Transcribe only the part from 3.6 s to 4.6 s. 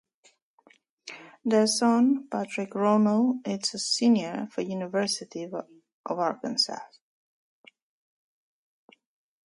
a senior